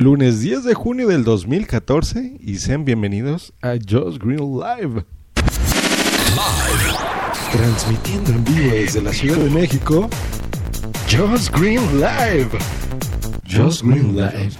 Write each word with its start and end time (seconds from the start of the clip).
Lunes 0.00 0.40
10 0.40 0.64
de 0.64 0.72
junio 0.72 1.08
del 1.08 1.24
2014 1.24 2.38
y 2.40 2.56
sean 2.56 2.86
bienvenidos 2.86 3.52
a 3.60 3.74
Josh 3.86 4.16
Green 4.16 4.58
Live. 4.58 5.04
Transmitiendo 7.52 8.30
en 8.30 8.42
vivo 8.42 8.70
desde 8.72 9.02
la 9.02 9.12
Ciudad 9.12 9.36
de 9.36 9.50
México, 9.50 10.08
Josh 11.06 11.50
Green 11.50 11.82
Live. 12.00 12.48
Josh 13.46 13.82
Green 13.82 14.16
Live. 14.16 14.52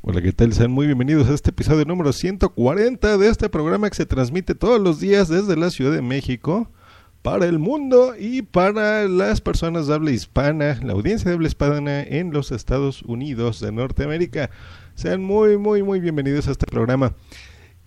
Hola, 0.00 0.20
¿qué 0.20 0.32
tal? 0.32 0.52
Sean 0.52 0.72
muy 0.72 0.86
bienvenidos 0.86 1.28
a 1.28 1.34
este 1.34 1.50
episodio 1.50 1.84
número 1.84 2.12
140 2.12 3.18
de 3.18 3.28
este 3.28 3.48
programa 3.48 3.88
que 3.88 3.94
se 3.94 4.06
transmite 4.06 4.56
todos 4.56 4.80
los 4.80 4.98
días 4.98 5.28
desde 5.28 5.54
la 5.54 5.70
Ciudad 5.70 5.92
de 5.92 6.02
México 6.02 6.68
para 7.22 7.46
el 7.46 7.58
mundo 7.58 8.14
y 8.18 8.42
para 8.42 9.06
las 9.08 9.40
personas 9.40 9.86
de 9.86 9.94
habla 9.94 10.10
hispana, 10.10 10.78
la 10.82 10.92
audiencia 10.92 11.28
de 11.30 11.36
habla 11.36 11.48
hispana 11.48 12.02
en 12.02 12.32
los 12.32 12.50
Estados 12.50 13.02
Unidos 13.02 13.60
de 13.60 13.70
Norteamérica. 13.70 14.50
Sean 14.96 15.22
muy, 15.22 15.56
muy, 15.56 15.82
muy 15.82 16.00
bienvenidos 16.00 16.48
a 16.48 16.50
este 16.50 16.66
programa. 16.66 17.14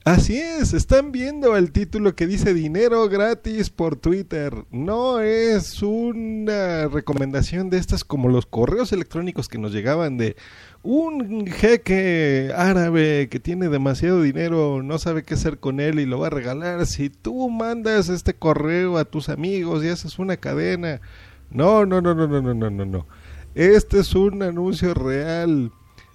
Así 0.05 0.38
es, 0.38 0.73
están 0.73 1.12
viendo 1.12 1.58
el 1.58 1.72
título 1.72 2.16
que 2.16 2.27
dice 2.27 2.54
dinero 2.54 3.09
gratis 3.09 3.72
por 3.72 3.96
Twitter. 3.96 4.54
No 4.70 5.20
es 5.20 5.82
una 5.82 6.88
recomendación 6.88 7.72
de 7.72 7.80
estas 7.80 8.04
como 8.04 8.30
los 8.30 8.46
correos 8.46 8.94
electrónicos 8.94 9.48
que 9.49 9.58
nos 9.58 9.72
llegaban 9.72 10.20
de 10.20 10.36
un 10.84 11.48
jeque 11.48 12.52
árabe 12.55 13.30
que 13.32 13.40
tiene 13.40 13.68
demasiado 13.68 14.22
dinero, 14.22 14.84
no 14.84 14.99
sabe 14.99 15.23
qué 15.23 15.34
hacer 15.34 15.58
con 15.58 15.80
él 15.80 15.99
y 15.99 16.05
lo 16.05 16.20
va 16.20 16.27
a 16.27 16.30
regalar. 16.30 16.85
Si 16.85 17.10
tú 17.10 17.49
mandas 17.49 18.08
este 18.08 18.35
correo 18.35 18.99
a 18.99 19.05
tus 19.05 19.27
amigos 19.27 19.84
y 19.84 19.88
haces 19.88 20.20
una 20.20 20.38
cadena. 20.38 21.02
No, 21.49 21.88
no, 21.88 21.99
no, 21.99 22.13
no, 22.13 22.27
no, 22.27 22.54
no, 22.54 22.70
no, 22.70 22.85
no. 22.85 23.08
Este 23.55 24.02
es 24.02 24.13
un 24.13 24.43
anuncio 24.43 24.93
real. 24.93 25.71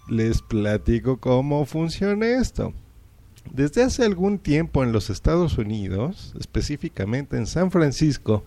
Les 0.08 0.42
platico 0.42 1.18
cómo 1.18 1.66
funciona 1.66 2.28
esto. 2.28 2.72
Desde 3.52 3.82
hace 3.82 4.04
algún 4.04 4.38
tiempo 4.38 4.84
en 4.84 4.92
los 4.92 5.10
Estados 5.10 5.58
Unidos, 5.58 6.34
específicamente 6.38 7.36
en 7.36 7.46
San 7.46 7.70
Francisco, 7.70 8.44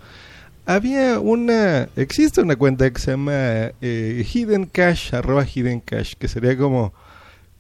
había 0.66 1.20
una, 1.20 1.90
existe 1.98 2.42
una 2.42 2.56
cuenta 2.56 2.90
que 2.92 3.02
se 3.02 3.12
llama 3.12 3.34
eh, 3.81 4.26
Hidden 4.34 4.66
Cash, 4.68 5.14
arroba 5.14 5.46
Hidden 5.46 5.81
Cash, 5.81 6.14
que 6.18 6.30
sería 6.30 6.58
como 6.58 6.94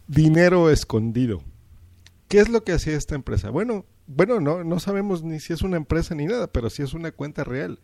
dinero 0.07 0.69
escondido. 0.69 1.43
¿Qué 2.29 2.39
es 2.39 2.47
lo 2.47 2.63
que 2.63 2.71
hacía 2.71 2.95
esta 2.95 3.15
empresa? 3.15 3.49
Bueno, 3.49 3.85
bueno, 4.07 4.39
no, 4.39 4.63
no 4.63 4.79
sabemos 4.79 5.23
ni 5.23 5.39
si 5.39 5.51
es 5.51 5.61
una 5.61 5.77
empresa 5.77 6.15
ni 6.15 6.25
nada, 6.25 6.47
pero 6.47 6.69
sí 6.69 6.81
es 6.81 6.93
una 6.93 7.11
cuenta 7.11 7.43
real. 7.43 7.79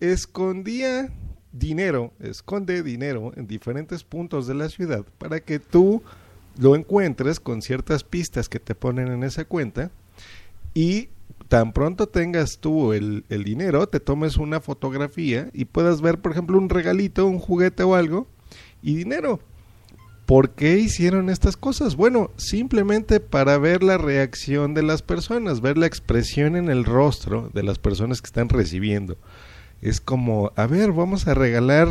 Escondía 0.00 1.12
dinero, 1.52 2.12
esconde 2.20 2.82
dinero 2.82 3.32
en 3.36 3.46
diferentes 3.46 4.02
puntos 4.04 4.46
de 4.46 4.54
la 4.54 4.68
ciudad 4.68 5.04
para 5.18 5.40
que 5.40 5.58
tú 5.58 6.02
lo 6.58 6.74
encuentres 6.76 7.40
con 7.40 7.62
ciertas 7.62 8.04
pistas 8.04 8.48
que 8.48 8.60
te 8.60 8.74
ponen 8.74 9.08
en 9.08 9.22
esa 9.22 9.44
cuenta 9.44 9.90
y 10.74 11.08
tan 11.48 11.72
pronto 11.72 12.08
tengas 12.08 12.58
tú 12.58 12.92
el, 12.92 13.24
el, 13.30 13.44
dinero, 13.44 13.88
te 13.88 14.00
tomes 14.00 14.36
una 14.36 14.60
fotografía 14.60 15.48
y 15.54 15.64
puedas 15.64 16.00
ver, 16.00 16.18
por 16.18 16.32
ejemplo, 16.32 16.58
un 16.58 16.68
regalito, 16.68 17.26
un 17.26 17.38
juguete 17.38 17.82
o 17.84 17.94
algo, 17.94 18.26
y 18.82 18.94
dinero. 18.94 19.40
¿Por 20.26 20.50
qué 20.50 20.78
hicieron 20.78 21.30
estas 21.30 21.56
cosas? 21.56 21.96
Bueno, 21.96 22.30
simplemente 22.36 23.18
para 23.18 23.56
ver 23.56 23.82
la 23.82 23.96
reacción 23.96 24.74
de 24.74 24.82
las 24.82 25.00
personas, 25.00 25.62
ver 25.62 25.78
la 25.78 25.86
expresión 25.86 26.54
en 26.54 26.68
el 26.68 26.84
rostro 26.84 27.50
de 27.54 27.62
las 27.62 27.78
personas 27.78 28.20
que 28.20 28.26
están 28.26 28.50
recibiendo. 28.50 29.16
Es 29.80 30.02
como, 30.02 30.52
a 30.54 30.66
ver, 30.66 30.92
vamos 30.92 31.26
a 31.28 31.34
regalar 31.34 31.88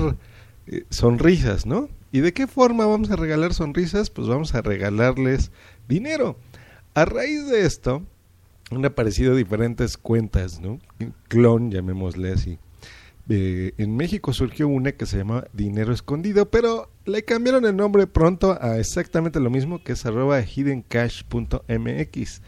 eh, 0.67 0.83
sonrisas, 0.91 1.65
¿no? 1.65 1.89
¿Y 2.17 2.19
de 2.19 2.33
qué 2.33 2.47
forma 2.47 2.87
vamos 2.87 3.11
a 3.11 3.15
regalar 3.15 3.53
sonrisas? 3.53 4.09
Pues 4.09 4.27
vamos 4.27 4.55
a 4.55 4.63
regalarles 4.63 5.51
dinero. 5.87 6.35
A 6.95 7.05
raíz 7.05 7.47
de 7.47 7.63
esto, 7.63 8.01
han 8.71 8.83
aparecido 8.83 9.35
diferentes 9.35 9.97
cuentas, 9.97 10.59
¿no? 10.59 10.79
Clon, 11.27 11.69
llamémosle 11.69 12.31
así. 12.31 12.57
Eh, 13.29 13.73
en 13.77 13.95
México 13.95 14.33
surgió 14.33 14.67
una 14.67 14.93
que 14.93 15.05
se 15.05 15.17
llama 15.17 15.45
Dinero 15.53 15.93
Escondido, 15.93 16.49
pero 16.49 16.89
le 17.05 17.21
cambiaron 17.21 17.65
el 17.65 17.75
nombre 17.75 18.07
pronto 18.07 18.57
a 18.59 18.79
exactamente 18.79 19.39
lo 19.39 19.51
mismo 19.51 19.83
que 19.83 19.91
es 19.91 20.03
arroba 20.03 20.41
hiddencash.mx. 20.41 22.41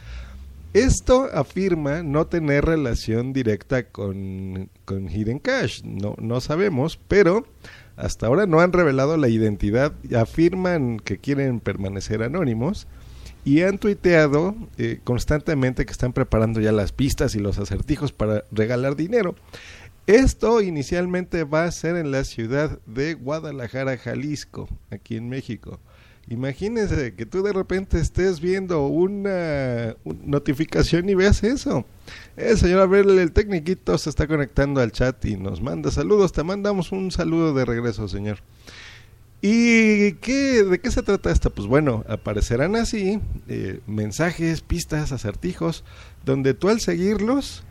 Esto 0.73 1.29
afirma 1.31 2.01
no 2.01 2.25
tener 2.25 2.65
relación 2.65 3.33
directa 3.33 3.83
con, 3.83 4.71
con 4.85 5.09
Hidden 5.09 5.37
Cash, 5.37 5.83
no, 5.83 6.15
no 6.17 6.41
sabemos, 6.41 6.99
pero 7.07 7.45
hasta 7.99 8.27
ahora 8.27 8.45
no 8.45 8.61
han 8.61 8.71
revelado 8.71 9.17
la 9.17 9.27
identidad, 9.27 9.93
afirman 10.17 10.99
que 10.99 11.17
quieren 11.17 11.59
permanecer 11.59 12.23
anónimos 12.23 12.87
y 13.43 13.61
han 13.63 13.77
tuiteado 13.77 14.55
eh, 14.77 14.99
constantemente 15.03 15.85
que 15.85 15.91
están 15.91 16.13
preparando 16.13 16.61
ya 16.61 16.71
las 16.71 16.91
pistas 16.91 17.35
y 17.35 17.39
los 17.39 17.59
acertijos 17.59 18.13
para 18.13 18.45
regalar 18.51 18.95
dinero. 18.95 19.35
Esto 20.07 20.61
inicialmente 20.61 21.43
va 21.43 21.65
a 21.65 21.71
ser 21.71 21.95
en 21.97 22.11
la 22.11 22.23
ciudad 22.23 22.79
de 22.85 23.13
Guadalajara, 23.13 23.97
Jalisco, 23.97 24.69
aquí 24.89 25.17
en 25.17 25.29
México. 25.29 25.79
Imagínense 26.29 27.15
que 27.15 27.25
tú 27.25 27.41
de 27.41 27.51
repente 27.51 27.99
estés 27.99 28.39
viendo 28.39 28.85
una, 28.85 29.95
notificación 30.23 31.09
y 31.09 31.15
veas 31.15 31.43
eso. 31.43 31.85
El 32.37 32.55
señor 32.55 32.81
Abel, 32.81 33.17
el 33.17 33.31
tecniquito, 33.31 33.97
se 33.97 34.11
está 34.11 34.27
conectando 34.27 34.79
al 34.79 34.91
chat 34.91 35.25
y 35.25 35.37
nos 35.37 35.59
manda 35.59 35.89
saludos. 35.89 36.31
Te 36.31 36.43
mandamos 36.43 36.91
un 36.91 37.09
saludo 37.09 37.55
de 37.55 37.65
regreso, 37.65 38.07
señor. 38.07 38.37
¿Y 39.41 40.13
qué, 40.13 40.63
de 40.63 40.79
qué 40.79 40.91
se 40.91 41.01
trata 41.01 41.31
esto? 41.31 41.49
Pues 41.49 41.67
bueno, 41.67 42.03
aparecerán 42.07 42.75
así 42.75 43.19
eh, 43.47 43.79
mensajes, 43.87 44.61
pistas, 44.61 45.11
acertijos, 45.11 45.83
donde 46.25 46.53
tú 46.53 46.69
al 46.69 46.79
seguirlos, 46.79 47.63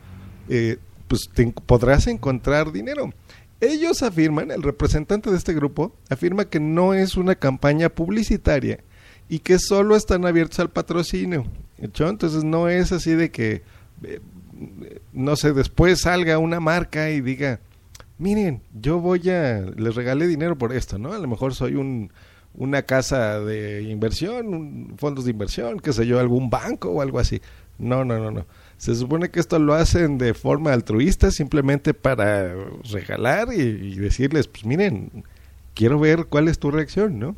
eh, 0.49 0.79
pues 1.07 1.29
te, 1.33 1.53
podrás 1.65 2.07
encontrar 2.07 2.73
dinero. 2.73 3.13
Ellos 3.61 4.03
afirman, 4.03 4.51
el 4.51 4.63
representante 4.63 5.29
de 5.29 5.37
este 5.37 5.53
grupo 5.53 5.93
afirma 6.09 6.45
que 6.45 6.59
no 6.59 6.93
es 6.93 7.17
una 7.17 7.35
campaña 7.35 7.89
publicitaria 7.89 8.79
y 9.27 9.39
que 9.39 9.59
solo 9.59 9.95
están 9.95 10.25
abiertos 10.25 10.59
al 10.59 10.69
patrocinio. 10.69 11.45
Entonces 11.77 12.43
no 12.43 12.69
es 12.69 12.91
así 12.91 13.11
de 13.11 13.31
que, 13.31 13.63
eh, 14.03 14.21
no 15.13 15.35
sé, 15.35 15.53
después 15.53 16.01
salga 16.01 16.37
una 16.37 16.59
marca 16.59 17.09
y 17.09 17.21
diga, 17.21 17.59
miren, 18.17 18.61
yo 18.73 18.99
voy 18.99 19.29
a, 19.29 19.61
les 19.61 19.95
regalé 19.95 20.27
dinero 20.27 20.57
por 20.57 20.73
esto, 20.73 20.97
¿no? 20.97 21.13
A 21.13 21.19
lo 21.19 21.27
mejor 21.27 21.53
soy 21.53 21.75
un, 21.75 22.11
una 22.53 22.83
casa 22.83 23.39
de 23.39 23.83
inversión, 23.83 24.53
un, 24.53 24.93
fondos 24.97 25.25
de 25.25 25.31
inversión, 25.31 25.79
qué 25.79 25.93
sé 25.93 26.05
yo, 26.05 26.19
algún 26.19 26.49
banco 26.49 26.89
o 26.91 27.01
algo 27.01 27.19
así. 27.19 27.41
No, 27.77 28.03
no, 28.03 28.19
no, 28.19 28.31
no. 28.31 28.45
Se 28.79 28.95
supone 28.95 29.29
que 29.29 29.41
esto 29.41 29.59
lo 29.59 29.73
hacen 29.73 30.17
de 30.17 30.33
forma 30.33 30.71
altruista, 30.71 31.31
simplemente 31.31 31.93
para 31.93 32.55
regalar 32.89 33.49
y, 33.53 33.95
decirles, 33.95 34.47
pues 34.47 34.65
miren, 34.65 35.25
quiero 35.75 35.99
ver 35.99 36.27
cuál 36.27 36.47
es 36.47 36.59
tu 36.59 36.71
reacción, 36.71 37.19
¿no? 37.19 37.35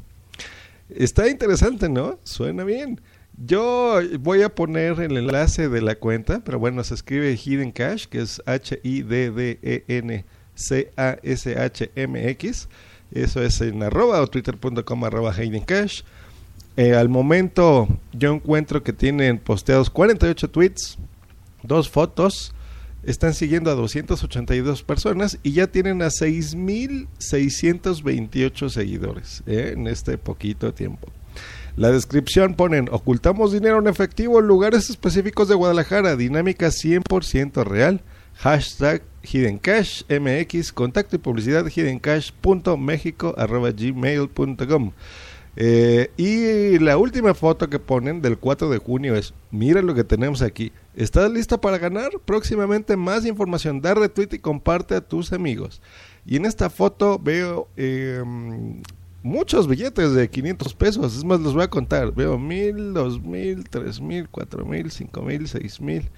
Está 0.87 1.29
interesante, 1.29 1.89
¿no? 1.89 2.19
Suena 2.23 2.63
bien. 2.63 3.01
Yo 3.43 3.99
voy 4.19 4.43
a 4.43 4.53
poner 4.53 4.99
el 4.99 5.17
enlace 5.17 5.67
de 5.67 5.81
la 5.81 5.95
cuenta, 5.95 6.43
pero 6.43 6.59
bueno, 6.59 6.83
se 6.83 6.93
escribe 6.93 7.35
Hidden 7.35 7.71
Cash, 7.71 8.05
que 8.05 8.21
es 8.21 8.39
H-I-D-D-E-N 8.45 10.25
C-A-S-H-M-X. 10.53 12.69
Eso 13.13 13.41
es 13.41 13.61
en 13.61 13.81
arroba 13.81 14.21
o 14.21 14.27
twitter.com 14.27 15.03
arroba 15.03 15.33
Hayden 15.33 15.63
Cash. 15.63 16.03
Eh, 16.77 16.93
al 16.93 17.09
momento 17.09 17.87
yo 18.13 18.33
encuentro 18.33 18.83
que 18.83 18.93
tienen 18.93 19.39
posteados 19.39 19.89
48 19.89 20.49
tweets, 20.49 20.99
dos 21.63 21.89
fotos, 21.89 22.53
están 23.03 23.33
siguiendo 23.33 23.71
a 23.71 23.75
282 23.75 24.83
personas 24.83 25.39
y 25.43 25.53
ya 25.53 25.67
tienen 25.67 26.01
a 26.01 26.07
6.628 26.07 28.69
seguidores 28.69 29.43
eh, 29.47 29.71
en 29.73 29.87
este 29.87 30.17
poquito 30.17 30.73
tiempo. 30.73 31.07
La 31.77 31.91
descripción 31.91 32.55
ponen, 32.55 32.89
ocultamos 32.91 33.53
dinero 33.53 33.79
en 33.79 33.87
efectivo 33.87 34.39
en 34.39 34.47
lugares 34.47 34.89
específicos 34.89 35.47
de 35.47 35.55
Guadalajara, 35.55 36.15
dinámica 36.15 36.67
100% 36.67 37.63
real 37.63 38.01
hashtag 38.35 39.03
Hidden 39.23 39.59
Cash 39.59 40.03
MX, 40.09 40.73
contacto 40.73 41.15
y 41.15 41.19
publicidad 41.19 41.65
hiddencash.mexico 41.65 43.35
arroba 43.37 43.71
gmail.com. 43.71 44.91
Eh, 45.55 46.11
y 46.15 46.79
la 46.79 46.97
última 46.97 47.33
foto 47.33 47.69
que 47.69 47.79
ponen 47.79 48.21
del 48.21 48.37
4 48.37 48.69
de 48.69 48.77
junio 48.77 49.15
es, 49.15 49.33
mira 49.51 49.81
lo 49.81 49.93
que 49.93 50.03
tenemos 50.03 50.41
aquí. 50.41 50.71
¿Estás 50.95 51.29
listo 51.31 51.59
para 51.59 51.77
ganar? 51.77 52.11
Próximamente 52.25 52.95
más 52.95 53.25
información, 53.25 53.81
da 53.81 53.93
retweet 53.93 54.29
y 54.33 54.39
comparte 54.39 54.95
a 54.95 55.01
tus 55.01 55.33
amigos. 55.33 55.81
Y 56.25 56.37
en 56.37 56.45
esta 56.45 56.69
foto 56.69 57.19
veo 57.19 57.67
eh, 57.75 58.23
muchos 59.23 59.67
billetes 59.67 60.13
de 60.13 60.29
500 60.29 60.73
pesos. 60.73 61.17
Es 61.17 61.23
más, 61.23 61.39
los 61.39 61.53
voy 61.53 61.63
a 61.63 61.69
contar. 61.69 62.13
Veo 62.13 62.37
mil, 62.37 62.93
dos 62.93 63.21
mil, 63.21 63.67
tres 63.69 63.99
mil, 63.99 64.29
cuatro 64.29 64.65
mil, 64.65 64.91
cinco 64.91 65.21
mil, 65.21 65.47
seis 65.47 65.81
mil. 65.81 66.09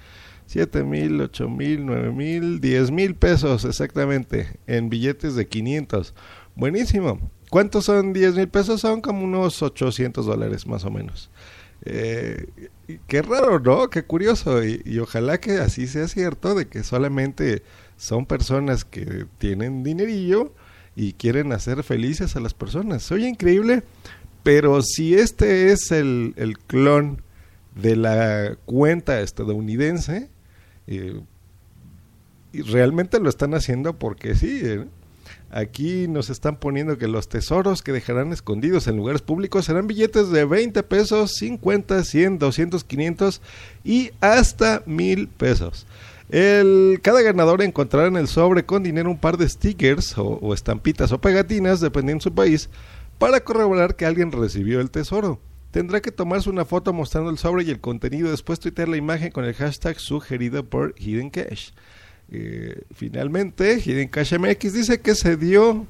7 0.46 0.84
mil, 0.84 1.20
8 1.22 1.48
mil, 1.48 1.86
9 1.86 2.12
mil, 2.12 2.60
10 2.60 2.90
mil 2.90 3.14
pesos 3.14 3.64
exactamente 3.64 4.58
en 4.66 4.90
billetes 4.90 5.36
de 5.36 5.46
500. 5.46 6.14
Buenísimo. 6.54 7.18
¿Cuántos 7.54 7.84
son 7.84 8.12
10 8.12 8.34
mil 8.34 8.48
pesos? 8.48 8.80
Son 8.80 9.00
como 9.00 9.22
unos 9.22 9.62
800 9.62 10.26
dólares 10.26 10.66
más 10.66 10.84
o 10.84 10.90
menos. 10.90 11.30
Eh, 11.84 12.48
qué 13.06 13.22
raro, 13.22 13.60
¿no? 13.60 13.90
Qué 13.90 14.02
curioso. 14.02 14.64
Y, 14.64 14.98
ojalá 14.98 15.38
que 15.38 15.58
así 15.58 15.86
sea 15.86 16.08
cierto, 16.08 16.56
de 16.56 16.66
que 16.66 16.82
solamente 16.82 17.62
son 17.96 18.26
personas 18.26 18.84
que 18.84 19.26
tienen 19.38 19.84
dinerillo 19.84 20.52
y 20.96 21.12
quieren 21.12 21.52
hacer 21.52 21.84
felices 21.84 22.34
a 22.34 22.40
las 22.40 22.54
personas. 22.54 23.12
Oye, 23.12 23.28
increíble, 23.28 23.84
pero 24.42 24.82
si 24.82 25.14
este 25.14 25.70
es 25.70 25.92
el, 25.92 26.34
el 26.36 26.58
clon 26.58 27.22
de 27.76 27.94
la 27.94 28.58
cuenta 28.64 29.20
estadounidense, 29.20 30.28
eh, 30.88 31.20
y 32.52 32.62
realmente 32.62 33.20
lo 33.20 33.28
están 33.28 33.54
haciendo 33.54 33.96
porque 33.96 34.34
sí. 34.34 34.60
¿eh? 34.64 34.88
Aquí 35.56 36.08
nos 36.08 36.30
están 36.30 36.56
poniendo 36.56 36.98
que 36.98 37.06
los 37.06 37.28
tesoros 37.28 37.80
que 37.80 37.92
dejarán 37.92 38.32
escondidos 38.32 38.88
en 38.88 38.96
lugares 38.96 39.22
públicos 39.22 39.66
serán 39.66 39.86
billetes 39.86 40.30
de 40.30 40.44
20 40.44 40.82
pesos, 40.82 41.30
50, 41.36 42.02
100, 42.02 42.40
200, 42.40 42.82
500 42.82 43.40
y 43.84 44.10
hasta 44.20 44.82
mil 44.84 45.28
pesos. 45.28 45.86
El, 46.28 46.98
cada 47.02 47.22
ganador 47.22 47.62
encontrará 47.62 48.08
en 48.08 48.16
el 48.16 48.26
sobre 48.26 48.66
con 48.66 48.82
dinero 48.82 49.08
un 49.08 49.20
par 49.20 49.36
de 49.36 49.48
stickers 49.48 50.18
o, 50.18 50.52
estampitas 50.52 51.12
o 51.12 51.20
pegatinas, 51.20 51.78
dependiendo 51.78 52.22
de 52.22 52.30
su 52.30 52.34
país, 52.34 52.68
para 53.18 53.44
corroborar 53.44 53.94
que 53.94 54.06
alguien 54.06 54.32
recibió 54.32 54.80
el 54.80 54.90
tesoro. 54.90 55.38
Tendrá 55.70 56.00
que 56.00 56.10
tomarse 56.10 56.50
una 56.50 56.64
foto 56.64 56.92
mostrando 56.92 57.30
el 57.30 57.38
sobre 57.38 57.62
y 57.62 57.70
el 57.70 57.80
contenido, 57.80 58.28
después 58.28 58.58
tuitear 58.58 58.88
la 58.88 58.96
imagen 58.96 59.30
con 59.30 59.44
el 59.44 59.54
hashtag 59.54 60.00
sugerido 60.00 60.64
por 60.64 60.96
Hidden 60.98 61.30
Cash. 61.30 61.70
Eh, 62.30 62.82
finalmente, 62.94 63.80
Hidden 63.84 64.08
Cash 64.08 64.34
MX 64.38 64.72
dice 64.72 65.00
que 65.00 65.14
se 65.14 65.36
dio 65.36 65.86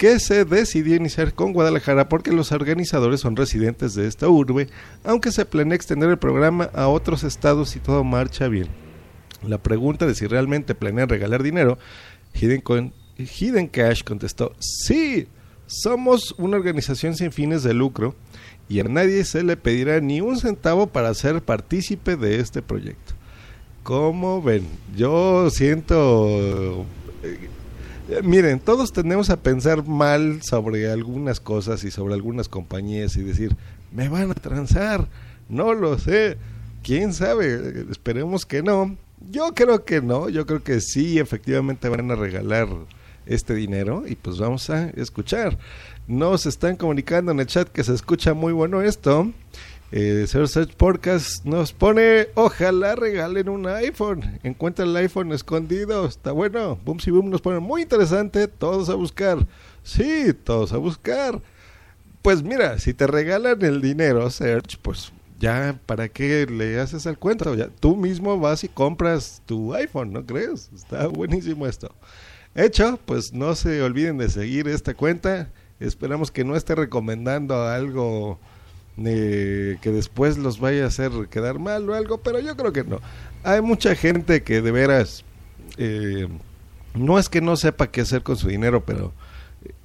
que 0.00 0.18
se 0.18 0.46
decidió 0.46 0.96
iniciar 0.96 1.34
con 1.34 1.52
Guadalajara 1.52 2.08
porque 2.08 2.32
los 2.32 2.52
organizadores 2.52 3.20
son 3.20 3.36
residentes 3.36 3.92
de 3.92 4.06
esta 4.06 4.30
urbe, 4.30 4.68
aunque 5.04 5.30
se 5.30 5.44
planea 5.44 5.76
extender 5.76 6.08
el 6.08 6.18
programa 6.18 6.70
a 6.72 6.88
otros 6.88 7.22
estados 7.22 7.76
y 7.76 7.80
todo 7.80 8.02
marcha 8.02 8.48
bien. 8.48 8.68
La 9.46 9.58
pregunta 9.58 10.06
de 10.06 10.14
si 10.14 10.26
realmente 10.26 10.74
planean 10.74 11.10
regalar 11.10 11.42
dinero, 11.42 11.78
Hidden, 12.32 12.94
Hidden 13.18 13.68
Cash 13.68 14.02
contestó, 14.02 14.54
sí, 14.58 15.28
somos 15.66 16.34
una 16.38 16.56
organización 16.56 17.14
sin 17.14 17.30
fines 17.30 17.62
de 17.62 17.74
lucro 17.74 18.14
y 18.70 18.80
a 18.80 18.84
nadie 18.84 19.22
se 19.26 19.42
le 19.42 19.58
pedirá 19.58 20.00
ni 20.00 20.22
un 20.22 20.38
centavo 20.38 20.86
para 20.86 21.12
ser 21.12 21.42
partícipe 21.42 22.16
de 22.16 22.40
este 22.40 22.62
proyecto. 22.62 23.19
¿Cómo 23.82 24.42
ven? 24.42 24.66
Yo 24.96 25.50
siento... 25.50 26.84
Eh, 27.22 28.20
miren, 28.22 28.60
todos 28.60 28.92
tenemos 28.92 29.30
a 29.30 29.36
pensar 29.36 29.86
mal 29.86 30.42
sobre 30.42 30.90
algunas 30.90 31.40
cosas 31.40 31.84
y 31.84 31.90
sobre 31.90 32.14
algunas 32.14 32.48
compañías 32.48 33.16
y 33.16 33.22
decir, 33.22 33.56
me 33.92 34.08
van 34.08 34.30
a 34.30 34.34
transar, 34.34 35.08
no 35.48 35.74
lo 35.74 35.98
sé, 35.98 36.36
quién 36.82 37.12
sabe, 37.12 37.86
esperemos 37.90 38.46
que 38.46 38.62
no. 38.62 38.96
Yo 39.30 39.54
creo 39.54 39.84
que 39.84 40.00
no, 40.00 40.28
yo 40.28 40.46
creo 40.46 40.62
que 40.62 40.80
sí, 40.80 41.18
efectivamente 41.18 41.88
van 41.88 42.10
a 42.10 42.16
regalar 42.16 42.68
este 43.26 43.54
dinero 43.54 44.04
y 44.06 44.16
pues 44.16 44.38
vamos 44.38 44.68
a 44.70 44.88
escuchar. 44.90 45.58
Nos 46.06 46.46
están 46.46 46.76
comunicando 46.76 47.30
en 47.32 47.40
el 47.40 47.46
chat 47.46 47.68
que 47.68 47.84
se 47.84 47.94
escucha 47.94 48.34
muy 48.34 48.52
bueno 48.52 48.82
esto. 48.82 49.30
Eh, 49.92 50.24
Search 50.28 50.76
Podcast 50.76 51.44
nos 51.44 51.72
pone, 51.72 52.28
ojalá 52.34 52.94
regalen 52.94 53.48
un 53.48 53.66
iPhone. 53.66 54.38
Encuentra 54.44 54.84
el 54.84 54.94
iPhone 54.94 55.32
escondido, 55.32 56.06
está 56.06 56.30
bueno. 56.30 56.78
Boom 56.84 57.00
si 57.00 57.10
Boom 57.10 57.28
nos 57.28 57.40
pone 57.40 57.58
muy 57.58 57.82
interesante, 57.82 58.46
todos 58.46 58.88
a 58.88 58.94
buscar. 58.94 59.44
Sí, 59.82 60.32
todos 60.44 60.72
a 60.72 60.76
buscar. 60.76 61.40
Pues 62.22 62.44
mira, 62.44 62.78
si 62.78 62.94
te 62.94 63.08
regalan 63.08 63.62
el 63.62 63.80
dinero, 63.80 64.30
Search, 64.30 64.78
pues 64.80 65.12
ya, 65.40 65.76
¿para 65.86 66.08
qué 66.08 66.46
le 66.46 66.78
haces 66.78 67.04
el 67.06 67.18
cuento? 67.18 67.52
Ya, 67.56 67.68
tú 67.68 67.96
mismo 67.96 68.38
vas 68.38 68.62
y 68.62 68.68
compras 68.68 69.42
tu 69.44 69.74
iPhone, 69.74 70.12
¿no 70.12 70.24
crees? 70.24 70.70
Está 70.72 71.08
buenísimo 71.08 71.66
esto. 71.66 71.92
Hecho, 72.54 73.00
pues 73.06 73.32
no 73.32 73.56
se 73.56 73.82
olviden 73.82 74.18
de 74.18 74.28
seguir 74.28 74.68
esta 74.68 74.94
cuenta. 74.94 75.50
Esperamos 75.80 76.30
que 76.30 76.44
no 76.44 76.54
esté 76.54 76.76
recomendando 76.76 77.62
algo 77.64 78.38
que 79.04 79.90
después 79.90 80.38
los 80.38 80.60
vaya 80.60 80.84
a 80.84 80.88
hacer 80.88 81.10
quedar 81.30 81.58
mal 81.58 81.88
o 81.88 81.94
algo, 81.94 82.18
pero 82.18 82.40
yo 82.40 82.56
creo 82.56 82.72
que 82.72 82.84
no. 82.84 83.00
Hay 83.42 83.60
mucha 83.62 83.94
gente 83.94 84.42
que 84.42 84.60
de 84.60 84.70
veras, 84.70 85.24
eh, 85.78 86.28
no 86.94 87.18
es 87.18 87.28
que 87.28 87.40
no 87.40 87.56
sepa 87.56 87.90
qué 87.90 88.02
hacer 88.02 88.22
con 88.22 88.36
su 88.36 88.48
dinero, 88.48 88.84
pero 88.84 89.12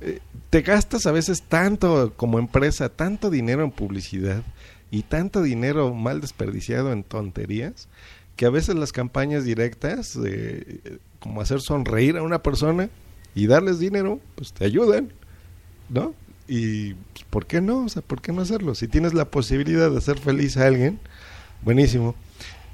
eh, 0.02 0.20
te 0.50 0.62
gastas 0.62 1.06
a 1.06 1.12
veces 1.12 1.44
tanto 1.44 2.14
como 2.16 2.40
empresa, 2.40 2.90
tanto 2.90 3.30
dinero 3.30 3.64
en 3.64 3.72
publicidad 3.72 4.44
y 4.92 5.04
tanto 5.04 5.42
dinero 5.42 5.94
mal 5.94 6.22
desperdiciado 6.22 6.92
en 6.92 7.04
tonterías, 7.04 7.88
que 8.36 8.46
a 8.46 8.50
veces 8.50 8.76
las 8.76 8.92
campañas 8.92 9.46
directas, 9.46 10.18
eh, 10.26 11.00
como 11.20 11.42
hacer 11.42 11.62
sonreír 11.62 12.18
a 12.18 12.24
una 12.24 12.44
persona 12.44 12.90
y 13.34 13.48
darles 13.48 13.80
dinero, 13.80 14.20
pues 14.36 14.52
te 14.54 14.66
ayudan, 14.66 15.14
¿no? 15.90 16.14
Y 16.48 16.94
pues, 16.94 17.26
¿por 17.30 17.46
qué 17.46 17.62
no? 17.62 17.86
O 17.86 17.90
sea, 17.90 18.02
¿por 18.02 18.22
qué 18.22 18.32
no 18.32 18.42
hacerlo? 18.42 18.76
Si 18.76 18.88
tienes 18.88 19.14
la 19.14 19.26
posibilidad 19.26 19.90
de 19.90 19.98
hacer 19.98 20.18
feliz 20.20 20.58
a 20.58 20.68
alguien, 20.68 21.00
buenísimo. 21.64 22.16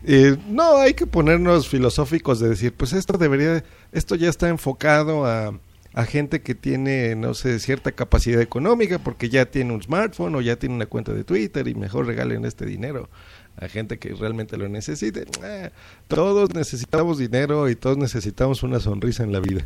Eh, 0.04 0.38
no 0.48 0.78
hay 0.78 0.94
que 0.94 1.06
ponernos 1.06 1.68
filosóficos 1.68 2.40
de 2.40 2.50
decir, 2.50 2.74
pues 2.74 2.94
esto 2.94 3.18
debería, 3.18 3.64
esto 3.92 4.16
ya 4.16 4.30
está 4.30 4.50
enfocado 4.50 5.26
a, 5.26 5.54
a 5.94 6.06
gente 6.06 6.42
que 6.42 6.56
tiene, 6.56 7.16
no 7.16 7.34
sé, 7.34 7.60
cierta 7.60 7.92
capacidad 7.92 8.42
económica 8.42 8.98
porque 9.00 9.30
ya 9.30 9.46
tiene 9.46 9.74
un 9.74 9.84
smartphone 9.84 10.36
o 10.36 10.42
ya 10.42 10.56
tiene 10.56 10.76
una 10.76 10.86
cuenta 10.86 11.14
de 11.14 11.24
Twitter 11.24 11.68
y 11.68 11.76
mejor 11.76 12.08
regalen 12.08 12.46
este 12.46 12.66
dinero 12.66 13.10
a 13.58 13.68
gente 13.68 14.00
que 14.00 14.14
realmente 14.14 14.58
lo 14.58 14.70
necesite. 14.70 15.26
Eh, 15.44 15.70
todos 16.08 16.54
necesitamos 16.54 17.18
dinero 17.18 17.70
y 17.70 17.76
todos 17.76 17.98
necesitamos 17.98 18.64
una 18.64 18.80
sonrisa 18.80 19.24
en 19.24 19.32
la 19.32 19.40
vida 19.40 19.66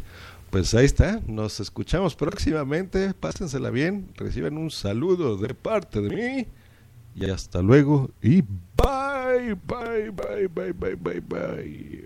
pues 0.55 0.73
ahí 0.73 0.85
está, 0.85 1.19
nos 1.27 1.59
escuchamos 1.59 2.15
próximamente, 2.15 3.13
pásensela 3.13 3.69
bien, 3.71 4.07
reciban 4.15 4.57
un 4.57 4.71
saludo 4.71 5.35
de 5.35 5.53
parte 5.53 5.99
de 5.99 6.15
mí 6.15 6.47
y 7.13 7.29
hasta 7.29 7.61
luego 7.61 8.09
y 8.21 8.41
bye, 8.41 9.53
bye, 9.67 10.11
bye, 10.11 10.47
bye, 10.47 10.71
bye, 10.71 10.95
bye, 10.95 11.19
bye. 11.21 12.05